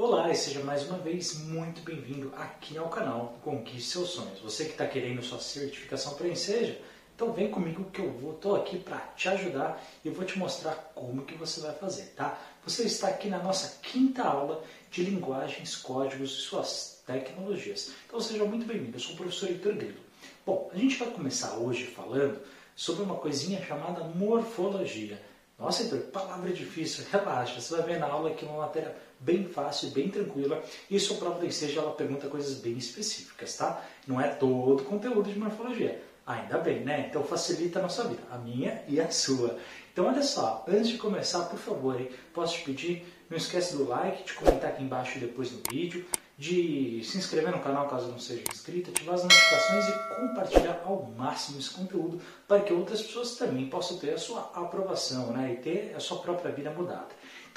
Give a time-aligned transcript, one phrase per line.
[0.00, 4.38] Olá e seja mais uma vez muito bem-vindo aqui ao canal Conquiste Seus Sonhos.
[4.38, 6.80] Você que está querendo sua certificação para Enseja,
[7.16, 10.92] então vem comigo que eu vou, tô aqui para te ajudar e vou te mostrar
[10.94, 12.38] como que você vai fazer, tá?
[12.64, 17.90] Você está aqui na nossa quinta aula de linguagens, códigos e suas tecnologias.
[18.06, 19.98] Então seja muito bem-vindo, eu sou o professor Heitor Grilo.
[20.46, 22.40] Bom, a gente vai começar hoje falando
[22.76, 25.20] sobre uma coisinha chamada morfologia.
[25.58, 29.90] Nossa, Heitor, palavra difícil, relaxa, você vai ver na aula é uma matéria bem fácil,
[29.90, 33.84] bem tranquila, e sua prova ela pergunta coisas bem específicas, tá?
[34.06, 36.02] Não é todo conteúdo de morfologia.
[36.26, 37.06] Ainda bem, né?
[37.08, 39.58] Então facilita a nossa vida, a minha e a sua.
[39.92, 42.00] Então olha só, antes de começar, por favor,
[42.34, 46.06] posso te pedir, não esquece do like, de comentar aqui embaixo depois no vídeo,
[46.38, 51.02] de se inscrever no canal caso não seja inscrito, ativar as notificações e compartilhar ao
[51.16, 55.56] máximo esse conteúdo para que outras pessoas também possam ter a sua aprovação né, e
[55.56, 57.08] ter a sua própria vida mudada.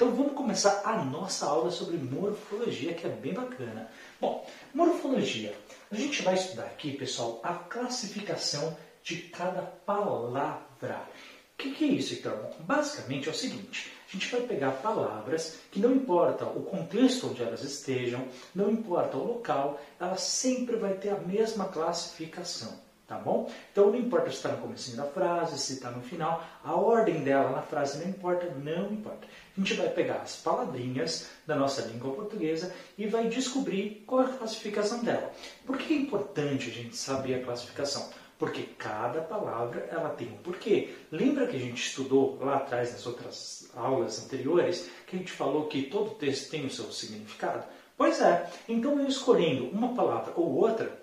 [0.02, 3.88] Então vamos começar a nossa aula sobre morfologia, que é bem bacana.
[4.20, 5.56] Bom, morfologia.
[5.92, 11.06] A gente vai estudar aqui, pessoal, a classificação de cada palavra.
[11.54, 12.50] O que, que é isso, então?
[12.58, 17.40] Basicamente é o seguinte: a gente vai pegar palavras que não importa o contexto onde
[17.40, 22.76] elas estejam, não importa o local, ela sempre vai ter a mesma classificação
[23.12, 23.50] tá bom?
[23.70, 27.22] Então não importa se está no começo da frase, se está no final, a ordem
[27.22, 29.26] dela na frase não importa, não importa.
[29.54, 34.26] A gente vai pegar as palavrinhas da nossa língua portuguesa e vai descobrir qual é
[34.26, 35.30] a classificação dela.
[35.66, 38.08] Por que é importante a gente saber a classificação?
[38.38, 40.94] Porque cada palavra ela tem um porquê.
[41.10, 45.66] Lembra que a gente estudou lá atrás nas outras aulas anteriores que a gente falou
[45.66, 47.64] que todo texto tem o seu significado?
[47.96, 48.50] Pois é.
[48.66, 51.01] Então eu escolhendo uma palavra ou outra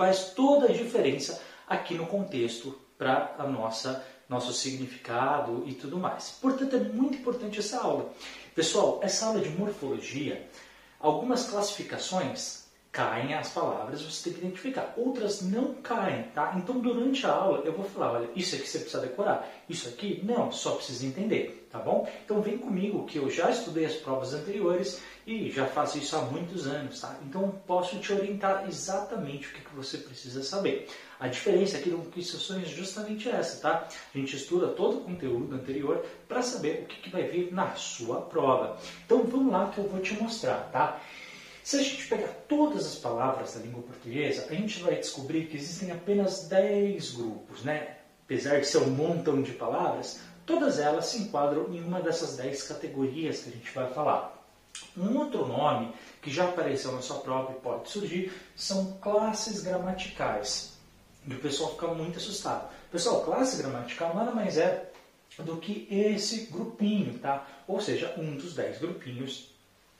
[0.00, 6.38] faz toda a diferença aqui no contexto para a nossa nosso significado e tudo mais.
[6.40, 8.10] Portanto, é muito importante essa aula.
[8.54, 10.48] Pessoal, essa aula de morfologia,
[10.98, 12.59] algumas classificações
[12.92, 14.94] caem as palavras, você tem que identificar.
[14.96, 16.54] Outras não caem, tá?
[16.56, 19.48] Então, durante a aula, eu vou falar, olha, isso aqui você precisa decorar.
[19.68, 22.10] Isso aqui, não, só precisa entender, tá bom?
[22.24, 26.22] Então, vem comigo que eu já estudei as provas anteriores e já faço isso há
[26.22, 27.16] muitos anos, tá?
[27.24, 30.88] Então, posso te orientar exatamente o que, que você precisa saber.
[31.20, 33.86] A diferença aqui do Conquistações é justamente essa, tá?
[34.12, 37.72] A gente estuda todo o conteúdo anterior para saber o que, que vai vir na
[37.76, 38.76] sua prova.
[39.06, 41.00] Então, vamos lá que eu vou te mostrar, tá?
[41.62, 45.56] Se a gente pegar todas as palavras da língua portuguesa, a gente vai descobrir que
[45.56, 47.96] existem apenas 10 grupos, né?
[48.24, 52.62] Apesar de ser um montão de palavras, todas elas se enquadram em uma dessas 10
[52.62, 54.40] categorias que a gente vai falar.
[54.96, 60.78] Um outro nome que já apareceu na sua prova e pode surgir são classes gramaticais.
[61.26, 62.70] E o pessoal fica muito assustado.
[62.90, 64.90] Pessoal, classe gramatical nada mais é
[65.38, 67.46] do que esse grupinho, tá?
[67.68, 69.49] Ou seja, um dos 10 grupinhos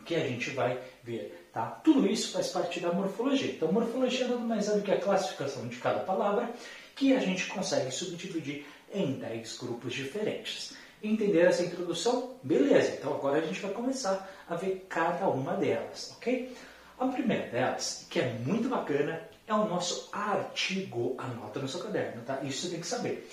[0.05, 1.49] que a gente vai ver.
[1.53, 1.67] Tá?
[1.67, 3.53] Tudo isso faz parte da morfologia.
[3.53, 6.51] Então, morfologia nada mais é do que a classificação de cada palavra
[6.95, 10.75] que a gente consegue subdividir em 10 grupos diferentes.
[11.03, 12.37] Entender essa introdução?
[12.43, 16.55] Beleza, então agora a gente vai começar a ver cada uma delas, ok?
[16.99, 21.15] A primeira delas, que é muito bacana, é o nosso artigo.
[21.17, 22.41] Anota no seu caderno, tá?
[22.43, 23.29] Isso você tem que saber.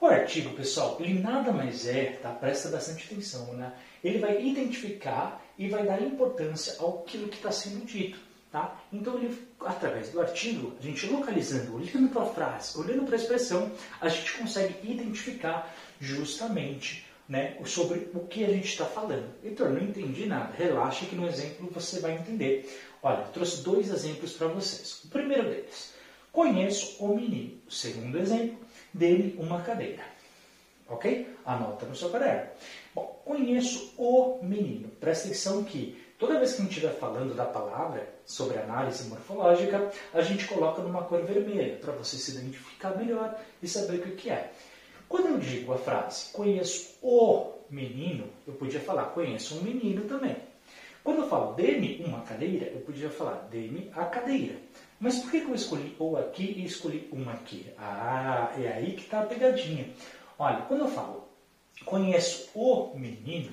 [0.00, 2.30] O artigo, pessoal, ele nada mais é, tá?
[2.30, 3.72] Presta bastante atenção, né?
[4.02, 8.18] Ele vai identificar e vai dar importância ao que está sendo dito.
[8.50, 8.78] Tá?
[8.92, 13.18] Então, ele, através do artigo, a gente localizando, olhando para a frase, olhando para a
[13.18, 19.32] expressão, a gente consegue identificar justamente né, sobre o que a gente está falando.
[19.42, 20.52] Heitor, não entendi nada.
[20.54, 22.78] Relaxa que no exemplo você vai entender.
[23.02, 25.02] Olha, trouxe dois exemplos para vocês.
[25.04, 25.94] O primeiro deles,
[26.30, 27.58] conheço o menino.
[27.66, 28.58] O segundo exemplo,
[28.92, 30.04] dele uma cadeira.
[30.88, 31.26] Ok?
[31.46, 32.50] Anota no seu caderno.
[32.94, 34.88] Bom, conheço o menino.
[35.00, 39.90] Presta atenção que toda vez que a gente estiver falando da palavra sobre análise morfológica,
[40.12, 44.28] a gente coloca numa cor vermelha para você se identificar melhor e saber o que
[44.28, 44.52] é.
[45.08, 50.36] Quando eu digo a frase conheço o menino, eu podia falar conheço um menino também.
[51.02, 54.56] Quando eu falo dê-me uma cadeira, eu podia falar dê-me a cadeira.
[55.00, 57.72] Mas por que eu escolhi o aqui e escolhi um aqui?
[57.78, 59.88] Ah, é aí que está a pegadinha.
[60.38, 61.21] Olha, quando eu falo
[61.84, 63.52] conheço o menino,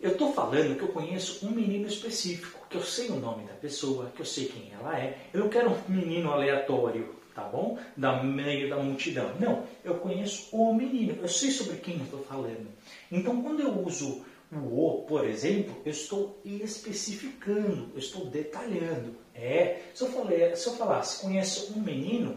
[0.00, 3.54] eu estou falando que eu conheço um menino específico, que eu sei o nome da
[3.54, 5.18] pessoa, que eu sei quem ela é.
[5.32, 7.78] Eu não quero um menino aleatório, tá bom?
[7.96, 9.32] Da meio da multidão.
[9.38, 12.66] Não, eu conheço o menino, eu sei sobre quem eu estou falando.
[13.10, 14.24] Então, quando eu uso o
[14.54, 19.16] o, por exemplo, eu estou especificando, eu estou detalhando.
[19.34, 22.36] É, se eu, falei, se eu falasse conheço um menino,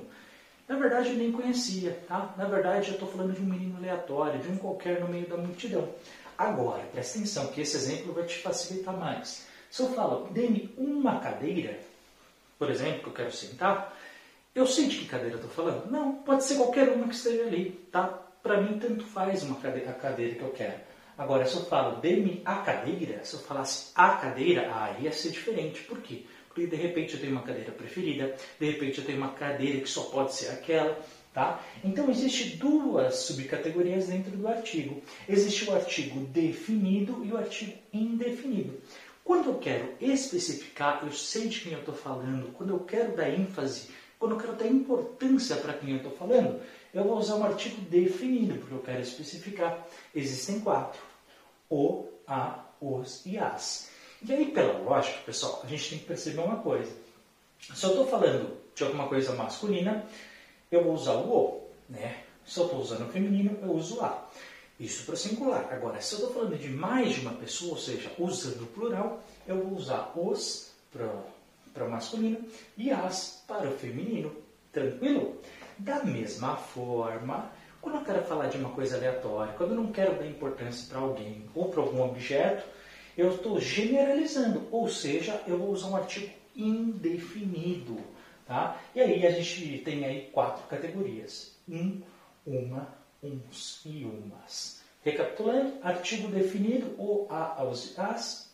[0.68, 2.34] na verdade, eu nem conhecia, tá?
[2.38, 5.38] Na verdade, eu estou falando de um menino aleatório, de um qualquer no meio da
[5.38, 5.88] multidão.
[6.38, 9.46] Agora, presta atenção, que esse exemplo vai te facilitar mais.
[9.70, 11.80] Se eu falo, dê-me uma cadeira,
[12.58, 13.96] por exemplo, que eu quero sentar,
[14.56, 15.92] eu sei de que cadeira eu estou falando?
[15.92, 18.08] Não, pode ser qualquer uma que esteja ali, tá?
[18.42, 20.80] Para mim, tanto faz uma cadeira, a cadeira que eu quero.
[21.18, 25.30] Agora, se eu falo, dê-me a cadeira, se eu falasse a cadeira, aí ia ser
[25.30, 25.82] diferente.
[25.84, 26.26] Por quê?
[26.56, 29.90] Porque de repente eu tenho uma cadeira preferida, de repente eu tenho uma cadeira que
[29.90, 30.98] só pode ser aquela,
[31.34, 31.62] tá?
[31.84, 35.02] Então existe duas subcategorias dentro do artigo.
[35.28, 38.82] Existe o artigo definido e o artigo indefinido.
[39.22, 42.54] Quando eu quero especificar, eu sei de quem eu estou falando.
[42.54, 46.62] Quando eu quero dar ênfase, quando eu quero dar importância para quem eu estou falando,
[46.94, 49.86] eu vou usar um artigo definido, porque eu quero especificar.
[50.16, 51.02] Existem quatro:
[51.70, 53.94] o, a, os e as.
[54.22, 56.92] E aí, pela lógica, pessoal, a gente tem que perceber uma coisa.
[57.60, 60.06] Se eu estou falando de alguma coisa masculina,
[60.72, 62.24] eu vou usar o o, né?
[62.46, 64.28] Se eu estou usando o feminino, eu uso a.
[64.80, 65.68] Isso para o singular.
[65.72, 69.24] Agora, se eu estou falando de mais de uma pessoa, ou seja, usando o plural,
[69.48, 72.46] eu vou usar os para o masculino
[72.78, 74.36] e as para o feminino.
[74.72, 75.42] Tranquilo?
[75.78, 77.52] Da mesma forma,
[77.82, 81.00] quando eu quero falar de uma coisa aleatória, quando eu não quero dar importância para
[81.00, 82.66] alguém ou para algum objeto,
[83.18, 87.98] eu estou generalizando, ou seja, eu vou usar um artigo indefinido.
[88.46, 88.80] Tá?
[88.94, 91.56] E aí a gente tem aí quatro categorias.
[91.68, 92.02] Um,
[92.46, 92.88] uma,
[93.24, 94.82] uns e umas.
[95.04, 98.54] Recapitulando, artigo definido, o, a, aos, as.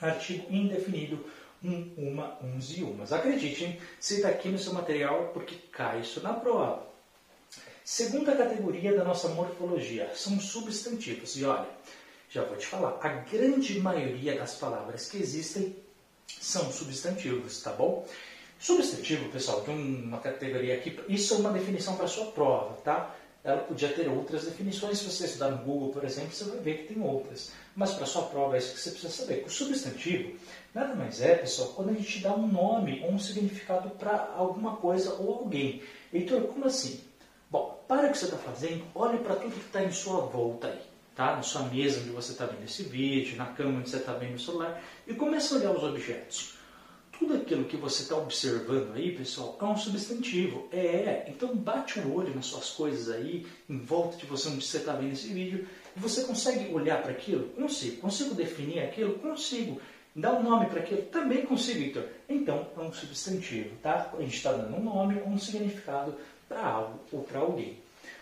[0.00, 1.24] Artigo indefinido,
[1.62, 3.12] um, uma, uns e umas.
[3.12, 6.86] Acreditem, se está aqui no seu material, porque cai isso na prova.
[7.84, 11.36] Segunda categoria da nossa morfologia são substantivos.
[11.36, 11.68] E olha,
[12.32, 15.76] já vou te falar, a grande maioria das palavras que existem
[16.26, 18.06] são substantivos, tá bom?
[18.58, 23.14] Substantivo, pessoal, de uma categoria aqui, isso é uma definição para sua prova, tá?
[23.44, 26.78] Ela podia ter outras definições, se você estudar no Google, por exemplo, você vai ver
[26.78, 27.52] que tem outras.
[27.76, 29.44] Mas para sua prova é isso que você precisa saber.
[29.44, 30.38] O substantivo
[30.72, 34.76] nada mais é, pessoal, quando a gente dá um nome ou um significado para alguma
[34.76, 35.82] coisa ou alguém.
[36.12, 37.00] Heitor, como assim?
[37.50, 40.68] Bom, para o que você está fazendo, olhe para tudo que está em sua volta
[40.68, 41.36] aí tá?
[41.36, 44.34] na sua mesa onde você está vendo esse vídeo, na cama onde você está vendo
[44.34, 46.54] o celular, e comece a olhar os objetos.
[47.18, 50.68] Tudo aquilo que você está observando aí, pessoal, é um substantivo.
[50.72, 54.64] É, então bate o um olho nas suas coisas aí, em volta de você onde
[54.64, 57.50] você está vendo esse vídeo, e você consegue olhar para aquilo?
[57.50, 57.98] Consigo.
[57.98, 59.14] Consigo definir aquilo?
[59.20, 59.80] Consigo.
[60.14, 61.02] Dar um nome para aquilo?
[61.02, 62.06] Também consigo, Victor.
[62.28, 64.12] Então, é um substantivo, tá?
[64.12, 66.14] A gente está dando um nome ou um significado
[66.48, 67.78] para algo ou para alguém.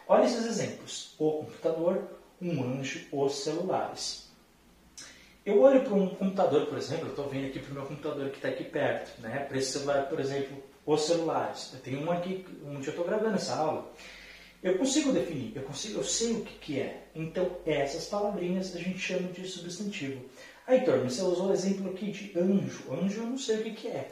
[0.06, 1.14] Olha esses exemplos.
[1.18, 2.04] O computador,
[2.40, 4.30] um anjo os celulares.
[5.44, 8.28] Eu olho para um computador, por exemplo, eu estou vendo aqui para o meu computador
[8.30, 9.46] que está aqui perto, né?
[9.48, 11.70] para esse celular, por exemplo, os celulares.
[11.72, 13.90] Eu tenho um aqui onde eu estou gravando essa aula.
[14.62, 17.06] Eu consigo definir, eu, consigo, eu sei o que, que é.
[17.14, 20.22] Então, essas palavrinhas a gente chama de substantivo.
[20.66, 22.92] Aí, Torno, você usou o exemplo aqui de anjo.
[22.92, 24.10] Anjo eu não sei o que, que é.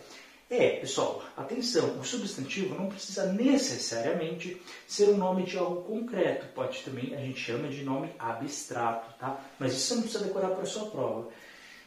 [0.50, 6.80] É, pessoal, atenção, o substantivo não precisa necessariamente ser o nome de algo concreto, pode
[6.80, 9.38] também, a gente chama de nome abstrato, tá?
[9.58, 11.28] Mas isso você não precisa decorar para a sua prova.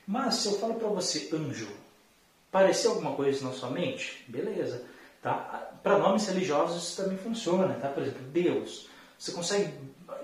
[0.05, 1.69] Mas se eu falo para você anjo,
[2.51, 4.23] pareceu alguma coisa na sua mente?
[4.27, 4.85] Beleza,
[5.23, 5.71] tá?
[5.81, 7.87] Para nomes religiosos isso também funciona, tá?
[7.87, 8.87] Por exemplo, Deus.
[9.17, 9.73] Você consegue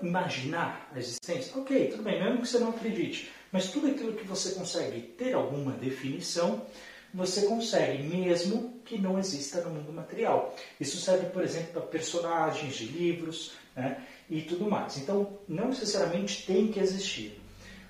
[0.00, 1.58] imaginar a existência?
[1.60, 3.32] Ok, tudo bem, mesmo que você não acredite.
[3.50, 6.62] Mas tudo aquilo que você consegue ter alguma definição,
[7.12, 10.54] você consegue, mesmo que não exista no mundo material.
[10.78, 14.96] Isso serve, por exemplo, para personagens de livros né, e tudo mais.
[14.98, 17.40] Então, não necessariamente tem que existir.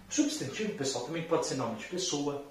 [0.09, 2.45] O substantivo, pessoal, também pode ser nome de pessoa,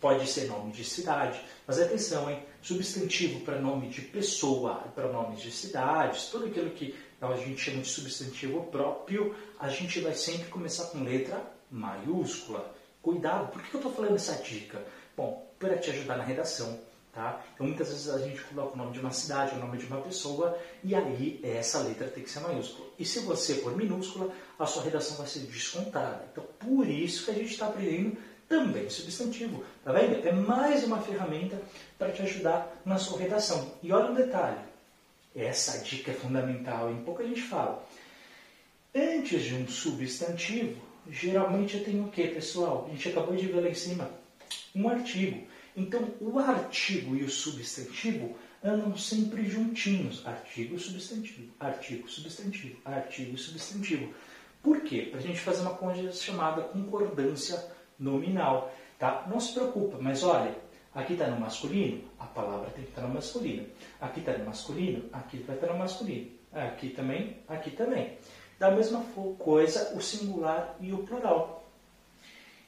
[0.00, 2.42] pode ser nome de cidade, mas atenção, hein?
[2.62, 7.82] Substantivo para nome de pessoa, para nomes de cidades, tudo aquilo que a gente chama
[7.82, 12.74] de substantivo próprio, a gente vai sempre começar com letra maiúscula.
[13.02, 14.82] Cuidado, por que eu estou falando essa dica?
[15.16, 16.78] Bom, para te ajudar na redação.
[17.12, 17.42] Tá?
[17.54, 20.00] Então muitas vezes a gente coloca o nome de uma cidade, o nome de uma
[20.00, 22.88] pessoa, e aí essa letra tem que ser maiúscula.
[22.96, 26.24] E se você for minúscula, a sua redação vai ser descontada.
[26.30, 28.16] Então por isso que a gente está aprendendo
[28.48, 29.64] também substantivo.
[29.84, 30.24] Tá vendo?
[30.24, 31.60] É mais uma ferramenta
[31.98, 33.74] para te ajudar na sua redação.
[33.82, 34.60] E olha um detalhe,
[35.34, 37.84] essa dica é fundamental, em pouco a gente fala.
[38.94, 40.80] Antes de um substantivo,
[41.10, 42.86] geralmente tenho o que, pessoal?
[42.88, 44.10] A gente acabou de ver lá em cima
[44.74, 45.46] um artigo.
[45.76, 50.26] Então, o artigo e o substantivo andam sempre juntinhos.
[50.26, 54.14] Artigo, substantivo, artigo, substantivo, artigo, substantivo.
[54.62, 55.08] Por quê?
[55.10, 57.64] Para a gente fazer uma coisa chamada concordância
[57.98, 58.72] nominal.
[58.98, 59.26] Tá?
[59.28, 60.54] Não se preocupa, mas olha,
[60.94, 63.66] aqui está no masculino, a palavra tem que estar tá no masculino.
[64.00, 66.30] Aqui está no masculino, aqui vai estar tá no masculino.
[66.52, 68.18] Aqui também, aqui também.
[68.60, 69.02] Da mesma
[69.38, 71.66] coisa, o singular e o plural.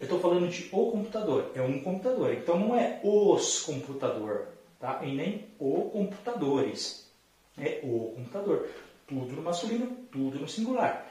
[0.00, 2.32] Eu estou falando de o computador, é um computador.
[2.32, 4.48] Então não é os computador,
[4.80, 5.04] tá?
[5.04, 7.12] E nem o computadores.
[7.58, 8.70] É o computador.
[9.06, 11.06] Tudo no masculino, tudo no singular.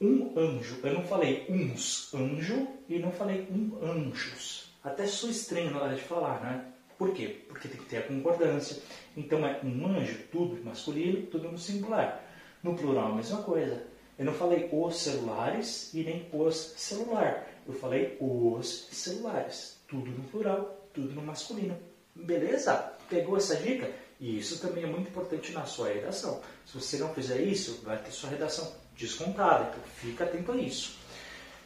[0.00, 4.74] Um anjo, eu não falei uns anjo e não falei um anjos.
[4.82, 6.64] Até sou estranho na hora de falar, né?
[6.96, 7.44] Por quê?
[7.46, 8.82] Porque tem que ter a concordância.
[9.14, 12.24] Então é um anjo, tudo masculino, tudo no singular.
[12.62, 13.92] No plural a mesma coisa.
[14.18, 17.46] Eu não falei os celulares e nem os celular.
[17.66, 19.76] Eu falei os celulares.
[19.88, 21.76] Tudo no plural, tudo no masculino.
[22.14, 22.92] Beleza?
[23.08, 23.90] Pegou essa dica?
[24.20, 26.40] E isso também é muito importante na sua redação.
[26.64, 29.64] Se você não fizer isso, vai ter sua redação descontada.
[29.64, 30.96] Então fica atento a isso.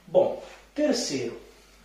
[0.07, 0.43] Bom,
[0.75, 1.39] terceiro,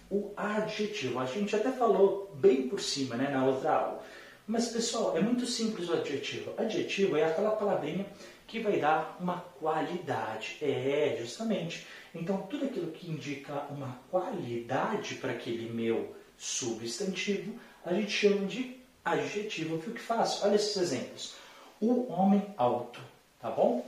[0.10, 1.20] o adjetivo.
[1.20, 4.04] A gente até falou bem por cima né, na outra aula.
[4.48, 6.54] Mas, pessoal, é muito simples o adjetivo.
[6.58, 8.06] Adjetivo é aquela palavrinha
[8.48, 10.58] que vai dar uma qualidade.
[10.62, 11.86] É, justamente.
[12.14, 18.78] Então, tudo aquilo que indica uma qualidade para aquele meu substantivo, a gente chama de
[19.04, 19.78] adjetivo.
[19.78, 20.46] Viu que fácil?
[20.46, 21.36] Olha esses exemplos.
[21.82, 23.00] O homem alto,
[23.42, 23.86] tá bom?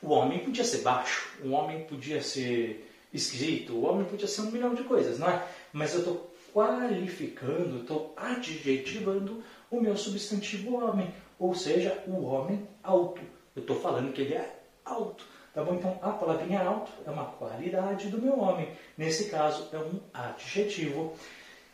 [0.00, 4.50] O homem podia ser baixo, o homem podia ser esquisito, o homem podia ser um
[4.50, 5.46] milhão de coisas, não é?
[5.72, 13.20] Mas eu estou qualificando, estou adjetivando o meu substantivo homem, ou seja, o homem alto.
[13.58, 15.24] Eu estou falando que ele é alto.
[15.52, 15.74] Tá bom?
[15.74, 18.70] Então, a palavrinha alto é uma qualidade do meu homem.
[18.96, 21.12] Nesse caso, é um adjetivo.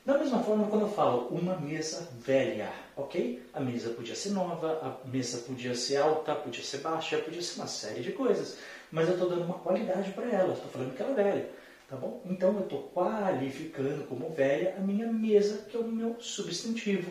[0.06, 3.42] Da mesma forma, quando eu falo uma mesa velha, ok?
[3.52, 7.60] A mesa podia ser nova, a mesa podia ser alta, podia ser baixa, podia ser
[7.60, 8.58] uma série de coisas.
[8.90, 11.50] Mas eu estou dando uma qualidade para ela, estou falando que ela é velha.
[11.88, 12.22] Tá bom?
[12.24, 17.10] Então eu estou qualificando como velha a minha mesa, que é o meu substantivo.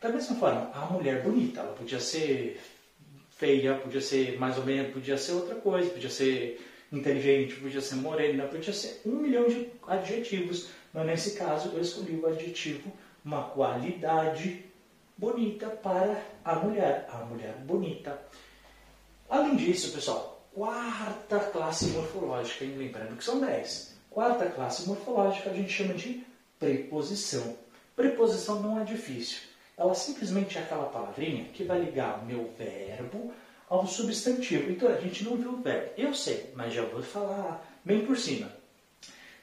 [0.00, 2.58] Da mesma forma, a mulher bonita, ela podia ser
[3.40, 6.60] feia, podia ser mais ou menos, podia ser outra coisa, podia ser
[6.92, 10.68] inteligente, podia ser morena, podia ser um milhão de adjetivos.
[10.92, 12.92] Mas nesse caso eu escolhi o adjetivo,
[13.24, 14.66] uma qualidade
[15.16, 18.20] bonita para a mulher, a mulher bonita.
[19.28, 22.74] Além disso, pessoal, quarta classe morfológica, hein?
[22.76, 23.96] lembrando que são 10.
[24.10, 26.22] Quarta classe morfológica a gente chama de
[26.58, 27.56] preposição.
[27.96, 29.49] Preposição não é difícil.
[29.80, 33.32] Ela simplesmente é aquela palavrinha que vai ligar o meu verbo
[33.66, 34.70] ao substantivo.
[34.70, 35.90] Então a gente não viu o verbo.
[35.96, 38.52] Eu sei, mas já vou falar bem por cima.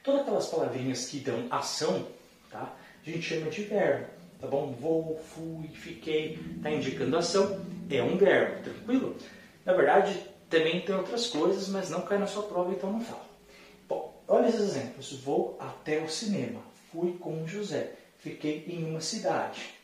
[0.04, 2.06] Todas aquelas palavrinhas que dão ação,
[2.52, 2.72] tá?
[3.04, 4.06] A gente chama de verbo,
[4.40, 4.70] tá bom?
[4.78, 9.16] Vou, fui, fiquei, tá indicando ação, é um verbo, tranquilo?
[9.64, 13.26] Na verdade, também tem outras coisas, mas não cai na sua prova, então não fala.
[14.28, 15.12] Olha esses exemplos.
[15.24, 16.60] Vou até o cinema.
[16.92, 17.94] Fui com José.
[18.18, 19.77] Fiquei em uma cidade.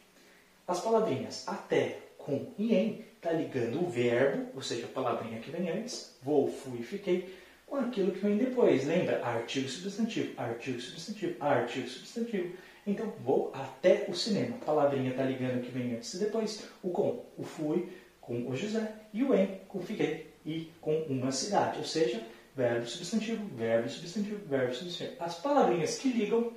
[0.66, 5.50] As palavrinhas até, com e em está ligando o verbo, ou seja, a palavrinha que
[5.50, 7.34] vem antes, vou, fui, fiquei,
[7.66, 8.86] com aquilo que vem depois.
[8.86, 9.24] Lembra?
[9.24, 12.54] Artigo substantivo, artigo substantivo, artigo substantivo.
[12.86, 14.56] Então, vou até o cinema.
[14.56, 16.64] A palavrinha está ligando o que vem antes e depois.
[16.82, 17.88] O com, o fui,
[18.20, 18.92] com o José.
[19.12, 21.78] E o em, com fiquei e com uma cidade.
[21.78, 22.22] Ou seja,
[22.54, 25.16] verbo substantivo, verbo substantivo, verbo substantivo.
[25.22, 26.52] As palavrinhas que ligam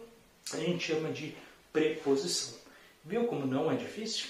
[0.53, 1.35] a gente chama de
[1.71, 2.66] preposição.
[3.03, 4.27] Viu como não é difícil?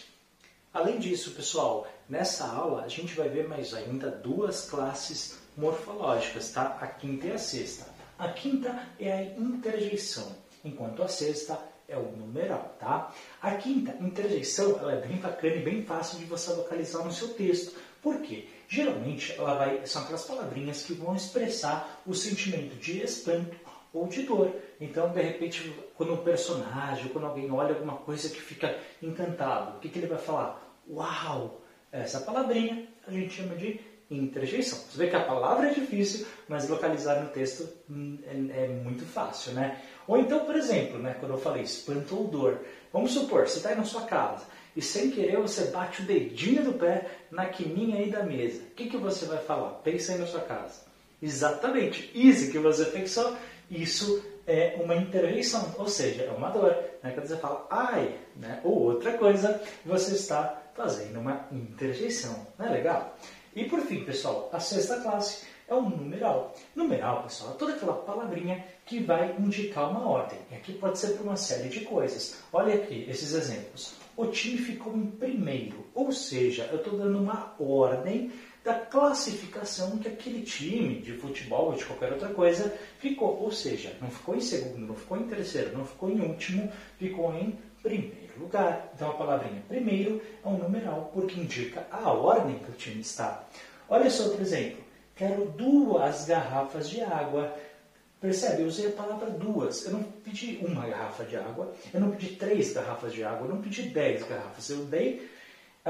[0.74, 6.78] Além disso, pessoal, nessa aula a gente vai ver mais ainda duas classes morfológicas, tá?
[6.80, 7.88] A quinta e a sexta.
[8.20, 13.14] A quinta é a interjeição, enquanto a sexta é o numeral, tá?
[13.42, 17.30] A quinta interjeição ela é bem bacana e bem fácil de você localizar no seu
[17.30, 17.76] texto.
[18.02, 18.48] Por quê?
[18.68, 23.56] Geralmente ela vai, são aquelas palavrinhas que vão expressar o sentimento de espanto
[23.94, 24.52] ou de dor.
[24.80, 29.80] Então, de repente, quando um personagem, quando alguém olha alguma coisa que fica encantado, o
[29.80, 30.62] que, que ele vai falar?
[30.90, 31.62] Uau!
[31.92, 33.80] Essa palavrinha a gente chama de
[34.10, 34.80] interjeição.
[34.80, 39.06] Você vê que a palavra é difícil, mas localizar no texto hum, é, é muito
[39.06, 39.82] fácil, né?
[40.08, 42.62] Ou então, por exemplo, né, quando eu falei espanto ou dor,
[42.94, 46.64] vamos supor, você está aí na sua casa e sem querer você bate o dedinho
[46.64, 48.62] do pé na quininha aí da mesa.
[48.62, 49.72] O que, que você vai falar?
[49.82, 50.86] Pensa aí na sua casa.
[51.22, 53.36] Exatamente, isso que você pensou,
[53.70, 56.76] isso é uma interjeição, ou seja, é uma dor.
[57.04, 57.12] Né?
[57.12, 58.62] Quando você fala ai, né?
[58.64, 62.48] ou outra coisa, você está fazendo uma interjeição.
[62.58, 63.18] Não é legal?
[63.56, 66.56] E por fim, pessoal, a sexta classe é o numeral.
[66.76, 70.40] Numeral, pessoal, é toda aquela palavrinha que vai indicar uma ordem.
[70.52, 72.38] E aqui pode ser por uma série de coisas.
[72.54, 75.86] Olha aqui esses exemplos o time ficou em primeiro.
[75.94, 78.32] Ou seja, eu estou dando uma ordem
[78.68, 83.42] da classificação que aquele time de futebol ou de qualquer outra coisa ficou.
[83.42, 86.70] Ou seja, não ficou em segundo, não ficou em terceiro, não ficou em último,
[87.00, 88.92] ficou em primeiro lugar.
[88.94, 93.48] Então a palavrinha primeiro é um numeral porque indica a ordem que o time está.
[93.88, 94.84] Olha só outro exemplo.
[95.16, 97.56] Quero duas garrafas de água.
[98.20, 98.64] Percebe?
[98.64, 99.86] Eu usei a palavra duas.
[99.86, 103.56] Eu não pedi uma garrafa de água, eu não pedi três garrafas de água, eu
[103.56, 104.70] não pedi dez garrafas.
[104.70, 105.37] Eu dei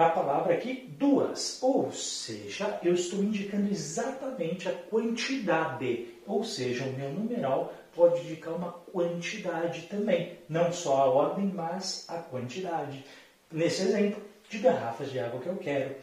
[0.06, 1.58] a palavra aqui duas.
[1.62, 6.08] Ou seja, eu estou indicando exatamente a quantidade.
[6.26, 10.38] Ou seja, o meu numeral pode indicar uma quantidade também.
[10.48, 13.04] Não só a ordem, mas a quantidade.
[13.52, 15.96] Nesse exemplo, de garrafas de água que eu quero.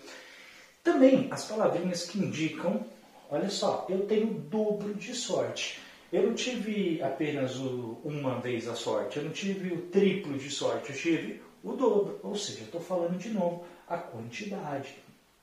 [0.83, 2.85] Também as palavrinhas que indicam,
[3.31, 5.81] olha só, eu tenho dobro de sorte.
[6.13, 10.51] Eu não tive apenas o, uma vez a sorte, eu não tive o triplo de
[10.51, 12.21] sorte, eu tive o dobro.
[12.23, 14.97] Ou seja, eu estou falando de novo a quantidade.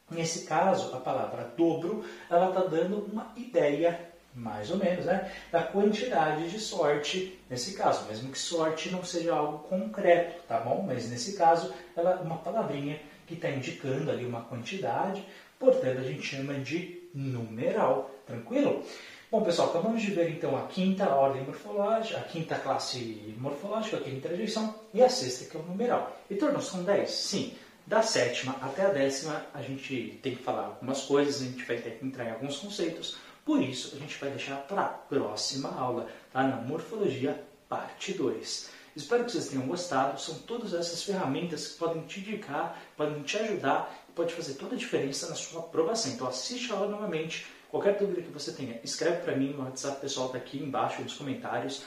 [0.09, 5.63] Nesse caso, a palavra dobro, ela está dando uma ideia, mais ou menos, né, da
[5.63, 10.83] quantidade de sorte nesse caso, mesmo que sorte não seja algo concreto, tá bom?
[10.85, 15.25] Mas nesse caso, ela uma palavrinha que está indicando ali uma quantidade,
[15.57, 18.83] portanto a gente chama de numeral, tranquilo?
[19.31, 24.01] Bom, pessoal, acabamos de ver então a quinta ordem morfológica, a quinta classe morfológica, a
[24.01, 26.17] quinta rejeição, e a sexta, que é o numeral.
[26.29, 27.11] Heitor, não são dez?
[27.11, 27.55] Sim.
[27.85, 31.77] Da sétima até a décima, a gente tem que falar algumas coisas, a gente vai
[31.77, 35.69] ter que entrar em alguns conceitos, por isso a gente vai deixar para a próxima
[35.77, 36.43] aula, tá?
[36.43, 38.69] na Morfologia, parte 2.
[38.95, 40.19] Espero que vocês tenham gostado.
[40.19, 44.75] São todas essas ferramentas que podem te indicar, podem te ajudar e pode fazer toda
[44.75, 46.11] a diferença na sua aprovação.
[46.11, 50.01] Então assiste a aula novamente Qualquer dúvida que você tenha, escreve para mim, meu WhatsApp
[50.01, 51.83] pessoal está aqui embaixo nos comentários.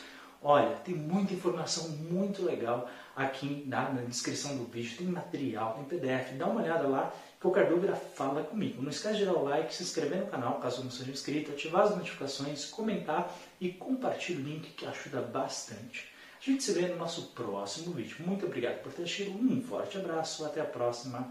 [0.46, 2.86] Olha, tem muita informação muito legal
[3.16, 7.10] aqui na, na, descrição do vídeo, tem material, tem PDF, dá uma olhada lá.
[7.40, 8.82] Qualquer dúvida, fala comigo.
[8.82, 11.84] Não esquece de dar o like, se inscrever no canal caso não seja inscrito, ativar
[11.84, 16.12] as notificações, comentar e compartilhar o link que ajuda bastante.
[16.38, 18.16] A gente se vê no nosso próximo vídeo.
[18.20, 21.26] Muito obrigado por ter assistido, um forte abraço, até a próxima,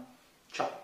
[0.52, 0.83] tchau!